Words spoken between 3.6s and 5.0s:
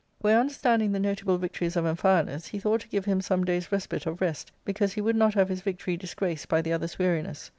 respite of rest, because